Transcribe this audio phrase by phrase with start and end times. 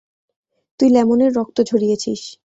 [0.79, 2.21] তুই লেমনের রক্ত ঝরিয়েছিস।